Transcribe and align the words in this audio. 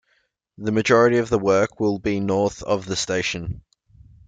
The 0.57 0.71
majority 0.71 1.19
of 1.19 1.29
the 1.29 1.37
work 1.37 1.79
will 1.79 1.99
be 1.99 2.19
north 2.19 2.63
of 2.63 2.85
the 2.87 2.95
station. 2.95 3.61